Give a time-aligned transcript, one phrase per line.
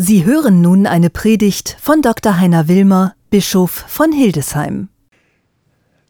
[0.00, 2.38] Sie hören nun eine Predigt von Dr.
[2.38, 4.90] Heiner Wilmer, Bischof von Hildesheim.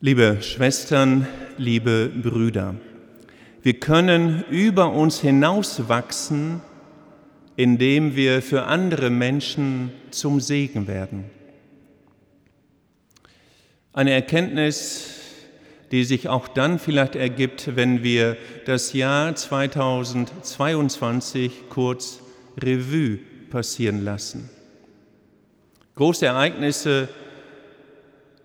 [0.02, 1.26] Liebe Schwestern,
[1.56, 2.74] liebe Brüder,
[3.62, 6.60] wir können über uns hinauswachsen,
[7.56, 11.24] indem wir für andere Menschen zum Segen werden.
[13.94, 15.14] Eine Erkenntnis,
[15.92, 18.36] die sich auch dann vielleicht ergibt, wenn wir
[18.66, 22.20] das Jahr 2022 kurz
[22.62, 23.20] Revue
[23.50, 24.48] passieren lassen.
[25.94, 27.08] Große Ereignisse,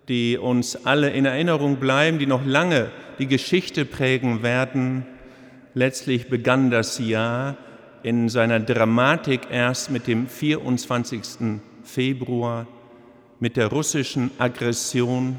[0.08, 5.06] die uns alle in Erinnerung bleiben, die noch lange die Geschichte prägen werden.
[5.72, 7.56] Letztlich begann das Jahr
[8.02, 11.60] in seiner Dramatik erst mit dem 24.
[11.84, 12.66] Februar,
[13.40, 15.38] mit der russischen Aggression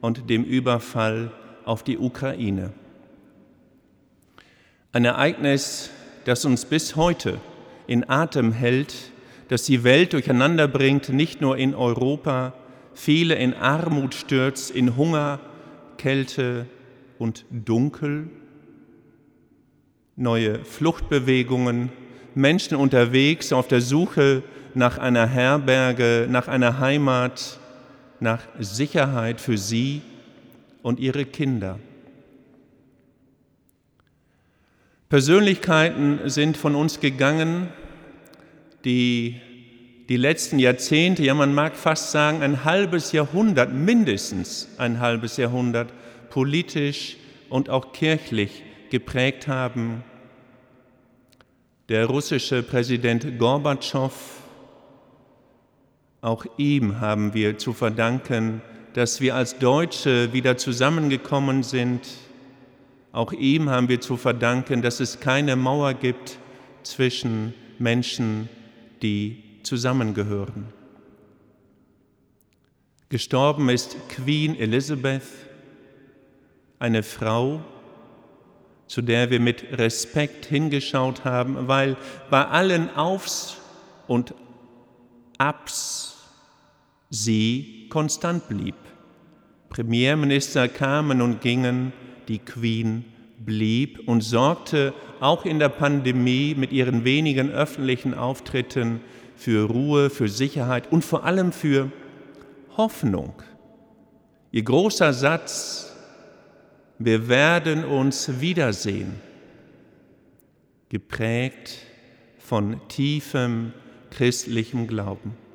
[0.00, 1.30] und dem Überfall
[1.64, 2.72] auf die Ukraine.
[4.92, 5.90] Ein Ereignis,
[6.24, 7.38] das uns bis heute
[7.88, 9.10] in Atem hält,
[9.48, 12.52] das die Welt durcheinander bringt, nicht nur in Europa,
[12.94, 15.40] viele in Armut stürzt, in Hunger,
[15.96, 16.66] Kälte
[17.18, 18.28] und Dunkel,
[20.14, 21.90] neue Fluchtbewegungen,
[22.34, 24.42] Menschen unterwegs auf der Suche
[24.74, 27.58] nach einer Herberge, nach einer Heimat,
[28.20, 30.02] nach Sicherheit für sie
[30.82, 31.78] und ihre Kinder.
[35.08, 37.68] Persönlichkeiten sind von uns gegangen,
[38.84, 39.40] die
[40.08, 45.92] die letzten Jahrzehnte, ja man mag fast sagen ein halbes Jahrhundert, mindestens ein halbes Jahrhundert,
[46.30, 47.16] politisch
[47.48, 50.02] und auch kirchlich geprägt haben.
[51.88, 54.12] Der russische Präsident Gorbatschow,
[56.20, 58.60] auch ihm haben wir zu verdanken,
[58.92, 62.06] dass wir als Deutsche wieder zusammengekommen sind.
[63.18, 66.38] Auch ihm haben wir zu verdanken, dass es keine Mauer gibt
[66.84, 68.48] zwischen Menschen,
[69.02, 70.72] die zusammengehören.
[73.08, 75.24] Gestorben ist Queen Elizabeth,
[76.78, 77.64] eine Frau,
[78.86, 81.96] zu der wir mit Respekt hingeschaut haben, weil
[82.30, 83.56] bei allen Aufs
[84.06, 84.32] und
[85.38, 86.18] Abs
[87.10, 88.76] sie konstant blieb.
[89.70, 91.92] Premierminister kamen und gingen,
[92.28, 93.04] die Queen
[93.44, 99.00] blieb und sorgte auch in der Pandemie mit ihren wenigen öffentlichen Auftritten
[99.36, 101.90] für Ruhe, für Sicherheit und vor allem für
[102.76, 103.34] Hoffnung.
[104.50, 105.92] Ihr großer Satz,
[106.98, 109.20] wir werden uns wiedersehen,
[110.88, 111.78] geprägt
[112.38, 113.72] von tiefem
[114.10, 115.47] christlichem Glauben.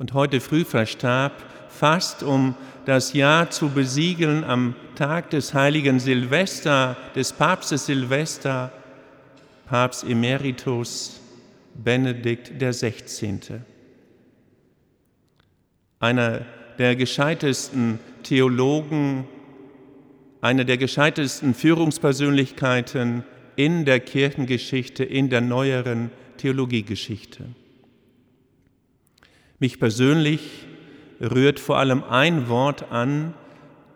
[0.00, 1.34] Und heute früh verstarb,
[1.68, 2.54] fast um
[2.86, 8.72] das Jahr zu besiegeln, am Tag des heiligen Silvester, des Papstes Silvester,
[9.66, 11.20] Papst Emeritus
[11.74, 13.60] Benedikt XVI.
[15.98, 16.46] Einer
[16.78, 19.28] der gescheitesten Theologen,
[20.40, 23.22] einer der gescheitesten Führungspersönlichkeiten
[23.54, 27.48] in der Kirchengeschichte, in der neueren Theologiegeschichte.
[29.60, 30.66] Mich persönlich
[31.20, 33.34] rührt vor allem ein Wort an,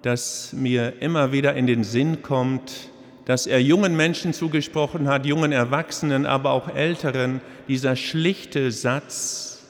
[0.02, 2.90] das mir immer wieder in den Sinn kommt,
[3.24, 9.64] dass er jungen Menschen zugesprochen hat, jungen Erwachsenen, aber auch Älteren, dieser schlichte Satz,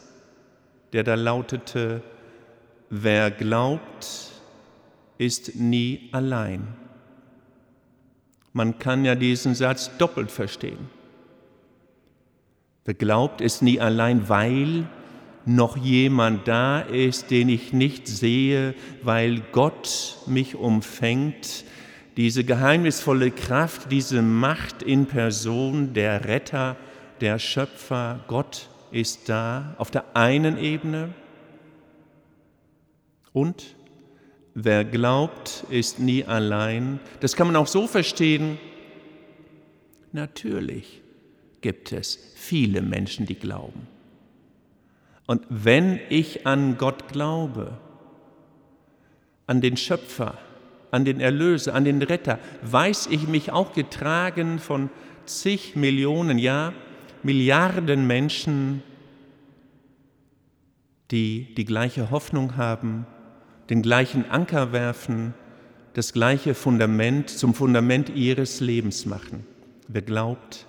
[0.93, 2.03] der da lautete,
[2.91, 4.33] wer glaubt,
[5.17, 6.67] ist nie allein.
[8.53, 10.91] Man kann ja diesen Satz doppelt verstehen.
[12.85, 14.89] Wer glaubt, ist nie allein, weil
[15.47, 21.65] noch jemand da ist, den ich nicht sehe, weil Gott mich umfängt,
[22.17, 26.77] diese geheimnisvolle Kraft, diese Macht in Person, der Retter,
[27.21, 31.13] der Schöpfer, Gott ist da auf der einen Ebene.
[33.33, 33.75] Und
[34.55, 37.01] wer glaubt, ist nie allein.
[37.19, 38.59] Das kann man auch so verstehen.
[40.13, 41.03] Natürlich
[41.61, 43.94] gibt es viele Menschen, die glauben.
[45.27, 47.79] Und wenn ich an Gott glaube,
[49.47, 50.39] an den Schöpfer,
[50.91, 54.91] an den Erlöser, an den Retter, weiß ich mich auch getragen von
[55.27, 56.73] zig Millionen, ja
[57.23, 58.83] Milliarden Menschen,
[61.11, 63.07] die die gleiche Hoffnung haben,
[63.71, 65.33] den gleichen Anker werfen,
[65.95, 69.47] das gleiche Fundament zum Fundament ihres Lebens machen.
[69.89, 70.67] Wer glaubt,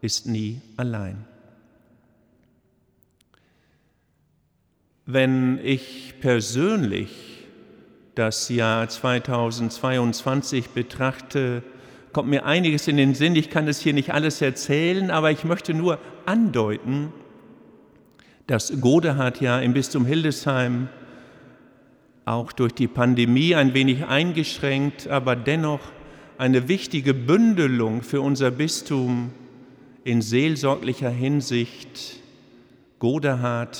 [0.00, 1.26] ist nie allein.
[5.06, 7.10] Wenn ich persönlich
[8.14, 11.62] das Jahr 2022 betrachte,
[12.14, 13.36] kommt mir einiges in den Sinn.
[13.36, 17.12] Ich kann es hier nicht alles erzählen, aber ich möchte nur andeuten,
[18.46, 20.88] dass Godehard ja im Bistum Hildesheim
[22.24, 25.80] auch durch die Pandemie ein wenig eingeschränkt, aber dennoch
[26.38, 29.32] eine wichtige Bündelung für unser Bistum
[30.02, 32.22] in seelsorglicher Hinsicht.
[33.00, 33.78] Godehard,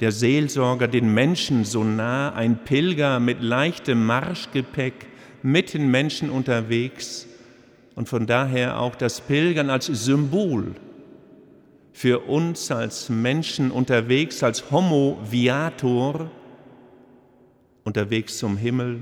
[0.00, 5.06] der Seelsorger, den Menschen so nah, ein Pilger mit leichtem Marschgepäck,
[5.42, 7.26] mit den Menschen unterwegs.
[7.94, 10.74] Und von daher auch das Pilgern als Symbol
[11.92, 16.30] für uns als Menschen unterwegs, als Homo viator,
[17.82, 19.00] unterwegs zum Himmel,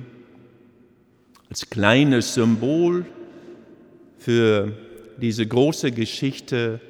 [1.50, 3.04] als kleines Symbol
[4.16, 4.72] für
[5.18, 6.80] diese große Geschichte,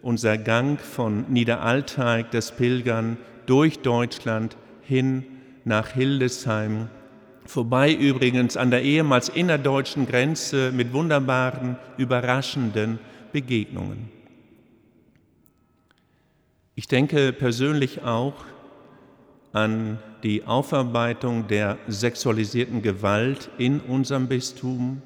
[0.00, 5.24] unser Gang von Niederalteig, das Pilgern durch Deutschland hin
[5.64, 6.88] nach Hildesheim,
[7.44, 12.98] vorbei übrigens an der ehemals innerdeutschen Grenze mit wunderbaren, überraschenden
[13.32, 14.10] Begegnungen.
[16.74, 18.34] Ich denke persönlich auch
[19.52, 25.02] an die Aufarbeitung der sexualisierten Gewalt in unserem Bistum,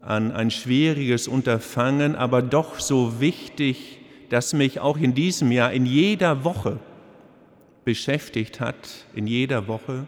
[0.00, 5.86] an ein schwieriges Unterfangen, aber doch so wichtig, das mich auch in diesem Jahr in
[5.86, 6.78] jeder Woche
[7.84, 10.06] beschäftigt hat, in jeder Woche.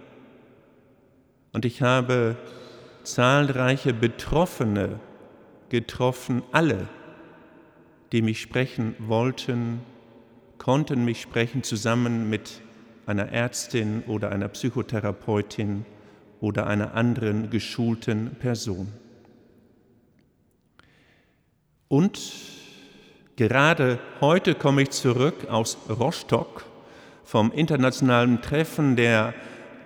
[1.53, 2.37] Und ich habe
[3.03, 5.01] zahlreiche Betroffene
[5.69, 6.89] getroffen, alle,
[8.13, 9.81] die mich sprechen wollten,
[10.59, 12.61] konnten mich sprechen zusammen mit
[13.07, 15.85] einer Ärztin oder einer Psychotherapeutin
[16.41, 18.93] oder einer anderen geschulten Person.
[21.89, 22.21] Und
[23.37, 26.65] gerade heute komme ich zurück aus Rostock
[27.27, 29.35] vom internationalen Treffen der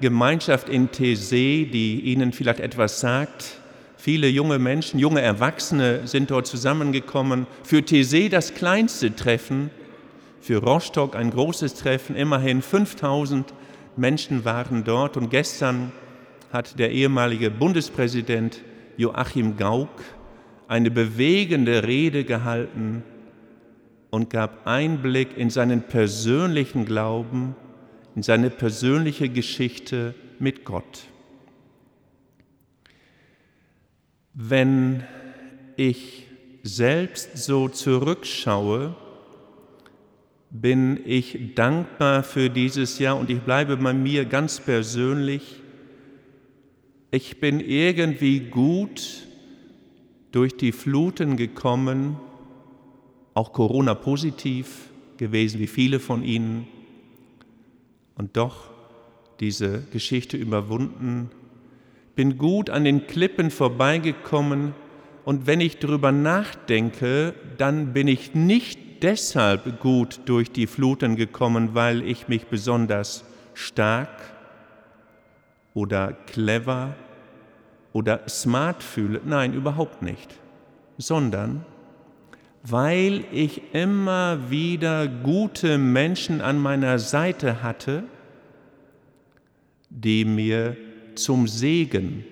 [0.02, 3.58] Gemeinschaft in Thésée, die Ihnen vielleicht etwas sagt.
[3.96, 7.46] Viele junge Menschen, junge Erwachsene sind dort zusammengekommen.
[7.64, 9.70] Für Thésée das kleinste Treffen
[10.42, 12.14] für Rostock ein großes Treffen.
[12.14, 13.52] Immerhin 5000
[13.96, 15.92] Menschen waren dort und gestern
[16.52, 18.60] hat der ehemalige Bundespräsident
[18.98, 19.88] Joachim Gauck
[20.68, 23.02] eine bewegende Rede gehalten
[24.10, 27.54] und gab Einblick in seinen persönlichen Glauben,
[28.16, 31.04] in seine persönliche Geschichte mit Gott.
[34.34, 35.04] Wenn
[35.76, 36.26] ich
[36.62, 38.94] selbst so zurückschaue,
[40.50, 45.62] bin ich dankbar für dieses Jahr und ich bleibe bei mir ganz persönlich.
[47.12, 49.26] Ich bin irgendwie gut
[50.32, 52.16] durch die Fluten gekommen,
[53.34, 56.66] auch Corona positiv gewesen wie viele von Ihnen
[58.16, 58.70] und doch
[59.40, 61.30] diese Geschichte überwunden,
[62.14, 64.74] bin gut an den Klippen vorbeigekommen
[65.24, 71.70] und wenn ich darüber nachdenke, dann bin ich nicht deshalb gut durch die Fluten gekommen,
[71.74, 73.24] weil ich mich besonders
[73.54, 74.08] stark
[75.74, 76.94] oder clever
[77.92, 79.20] oder smart fühle.
[79.24, 80.34] Nein, überhaupt nicht.
[80.98, 81.64] Sondern
[82.62, 88.04] weil ich immer wieder gute Menschen an meiner Seite hatte,
[89.88, 90.76] die mir
[91.14, 92.24] zum Segen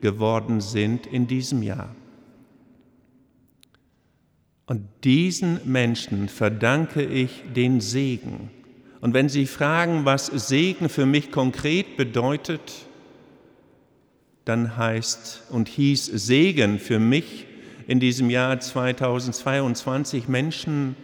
[0.00, 1.94] geworden sind in diesem Jahr.
[4.66, 8.50] Und diesen Menschen verdanke ich den Segen.
[9.02, 12.86] Und wenn Sie fragen, was Segen für mich konkret bedeutet,
[14.46, 17.46] dann heißt und hieß Segen für mich
[17.86, 20.96] in diesem Jahr 2022 Menschen,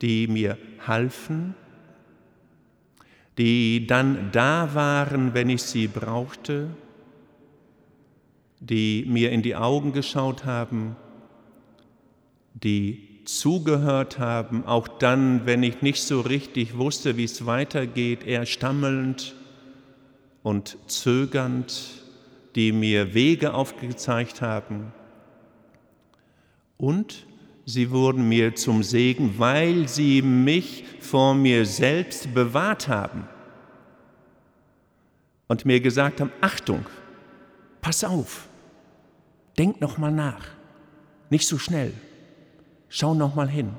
[0.00, 1.54] die mir halfen,
[3.38, 6.68] die dann da waren, wenn ich sie brauchte,
[8.60, 10.96] die mir in die Augen geschaut haben,
[12.54, 18.44] die zugehört haben, auch dann, wenn ich nicht so richtig wusste, wie es weitergeht, eher
[18.44, 19.34] stammelnd
[20.42, 22.02] und zögernd,
[22.54, 24.92] die mir Wege aufgezeigt haben.
[26.80, 27.26] Und
[27.66, 33.28] sie wurden mir zum Segen, weil sie mich vor mir selbst bewahrt haben
[35.46, 36.86] und mir gesagt haben, Achtung,
[37.82, 38.48] pass auf,
[39.58, 40.46] denk noch mal nach,
[41.28, 41.92] nicht so schnell.
[42.88, 43.74] Schau noch mal hin.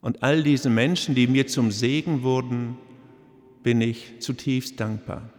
[0.00, 2.76] Und all diese Menschen, die mir zum Segen wurden,
[3.62, 5.30] bin ich zutiefst dankbar.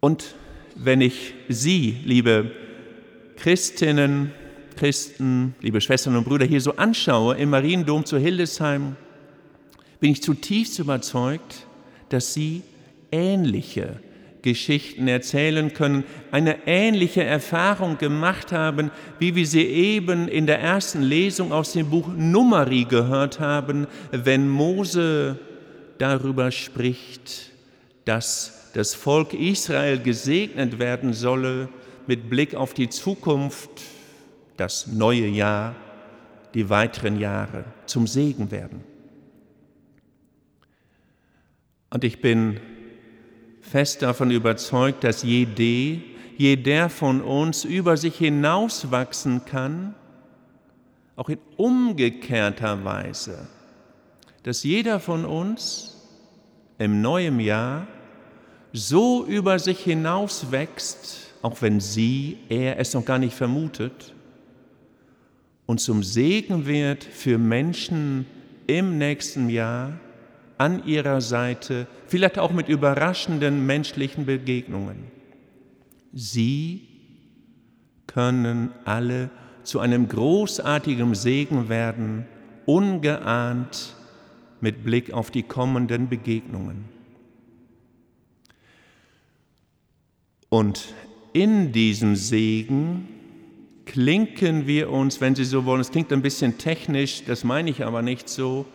[0.00, 0.34] Und
[0.78, 2.50] wenn ich Sie, liebe
[3.36, 4.32] Christinnen,
[4.76, 8.96] Christen, liebe Schwestern und Brüder, hier so anschaue im Mariendom zu Hildesheim,
[10.00, 11.66] bin ich zutiefst überzeugt,
[12.10, 12.62] dass Sie
[13.10, 14.00] ähnliche
[14.42, 21.02] Geschichten erzählen können, eine ähnliche Erfahrung gemacht haben, wie wir sie eben in der ersten
[21.02, 25.38] Lesung aus dem Buch Numeri gehört haben, wenn Mose
[25.98, 27.50] darüber spricht,
[28.04, 31.68] dass das Volk Israel gesegnet werden solle
[32.06, 33.70] mit Blick auf die Zukunft,
[34.56, 35.74] das neue Jahr,
[36.54, 38.82] die weiteren Jahre zum Segen werden.
[41.90, 42.60] Und ich bin
[43.60, 46.02] fest davon überzeugt, dass jede,
[46.36, 49.94] jeder von uns über sich hinauswachsen kann,
[51.16, 53.48] auch in umgekehrter Weise,
[54.42, 55.96] dass jeder von uns
[56.78, 57.86] im neuen Jahr
[58.72, 64.14] so über sich hinauswächst, auch wenn sie, er es noch gar nicht vermutet,
[65.66, 68.24] und zum Segen wird für Menschen
[68.66, 70.00] im nächsten Jahr,
[70.56, 75.10] an ihrer Seite, vielleicht auch mit überraschenden menschlichen Begegnungen.
[76.12, 76.88] Sie
[78.06, 79.30] können alle
[79.62, 82.26] zu einem großartigen Segen werden,
[82.64, 83.94] ungeahnt
[84.60, 86.86] mit Blick auf die kommenden Begegnungen.
[90.48, 90.94] Und
[91.32, 93.08] in diesem Segen
[93.84, 97.84] klinken wir uns, wenn Sie so wollen, es klingt ein bisschen technisch, das meine ich
[97.84, 98.66] aber nicht so,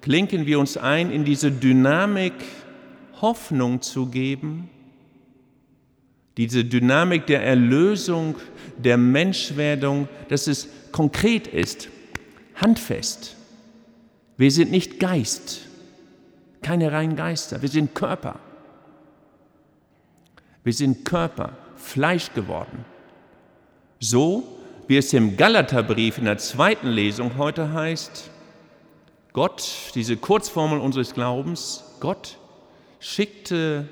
[0.00, 2.34] klinken wir uns ein, in diese Dynamik
[3.20, 4.70] Hoffnung zu geben,
[6.36, 8.36] diese Dynamik der Erlösung,
[8.78, 11.88] der Menschwerdung, dass es konkret ist,
[12.54, 13.36] handfest.
[14.36, 15.68] Wir sind nicht Geist,
[16.62, 18.40] keine reinen Geister, wir sind Körper.
[20.70, 22.84] Wir sind Körper, Fleisch geworden.
[23.98, 24.44] So
[24.86, 28.30] wie es im Galaterbrief in der zweiten Lesung heute heißt,
[29.32, 32.38] Gott, diese Kurzformel unseres Glaubens, Gott
[33.00, 33.88] schickte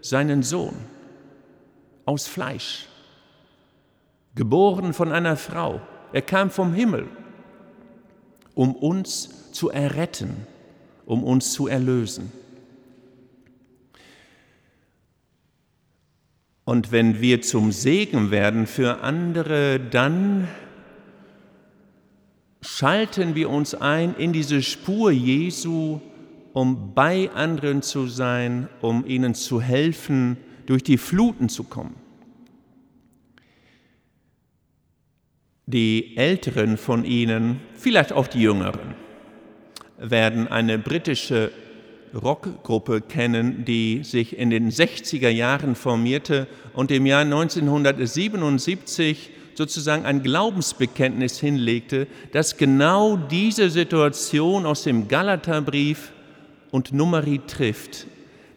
[0.00, 0.74] seinen Sohn
[2.06, 2.88] aus Fleisch,
[4.34, 5.80] geboren von einer Frau.
[6.12, 7.06] Er kam vom Himmel,
[8.56, 10.44] um uns zu erretten,
[11.04, 12.32] um uns zu erlösen.
[16.66, 20.48] Und wenn wir zum Segen werden für andere, dann
[22.60, 26.00] schalten wir uns ein in diese Spur Jesu,
[26.52, 31.94] um bei anderen zu sein, um ihnen zu helfen, durch die Fluten zu kommen.
[35.66, 38.96] Die Älteren von Ihnen, vielleicht auch die Jüngeren,
[39.98, 41.52] werden eine britische
[42.22, 50.22] Rockgruppe kennen, die sich in den 60er Jahren formierte und im Jahr 1977 sozusagen ein
[50.22, 56.12] Glaubensbekenntnis hinlegte, das genau diese Situation aus dem Galaterbrief
[56.70, 58.06] und Numeri trifft,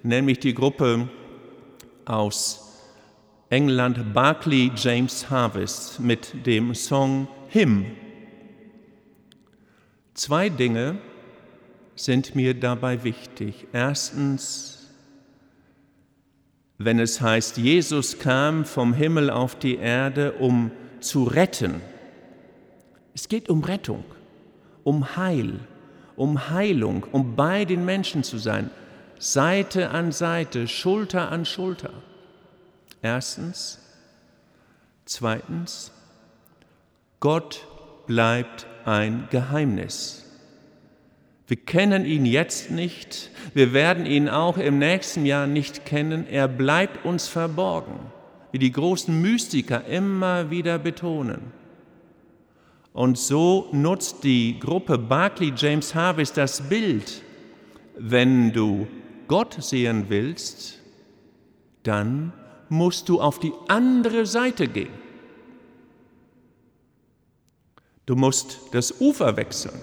[0.04, 1.08] nämlich die Gruppe
[2.06, 2.66] aus
[3.50, 7.86] England Barclay James Harvest mit dem Song Hymn.
[10.14, 11.00] Zwei Dinge
[12.02, 13.68] sind mir dabei wichtig.
[13.74, 14.88] Erstens,
[16.78, 21.82] wenn es heißt, Jesus kam vom Himmel auf die Erde, um zu retten.
[23.14, 24.06] Es geht um Rettung,
[24.84, 25.60] um Heil,
[26.16, 28.70] um Heilung, um bei den Menschen zu sein,
[29.18, 31.92] Seite an Seite, Schulter an Schulter.
[33.02, 33.80] Erstens.
[35.04, 35.92] Zweitens,
[37.20, 37.68] Gott
[38.06, 40.29] bleibt ein Geheimnis.
[41.50, 46.48] Wir kennen ihn jetzt nicht, wir werden ihn auch im nächsten Jahr nicht kennen, er
[46.48, 48.00] bleibt uns verborgen
[48.52, 51.52] wie die großen Mystiker immer wieder betonen.
[52.94, 57.22] Und so nutzt die Gruppe Barclay James Harvest das Bild,
[57.98, 58.88] wenn du
[59.28, 60.80] Gott sehen willst,
[61.84, 62.34] dann
[62.70, 64.94] musst du auf die andere Seite gehen.
[68.06, 69.80] Du musst das Ufer wechseln,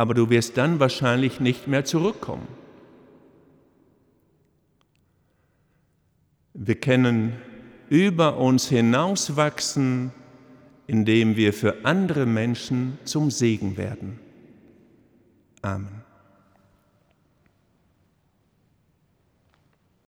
[0.00, 2.48] aber du wirst dann wahrscheinlich nicht mehr zurückkommen.
[6.54, 7.34] Wir können
[7.90, 10.10] über uns hinauswachsen,
[10.86, 14.18] indem wir für andere Menschen zum Segen werden.
[15.60, 15.99] Amen.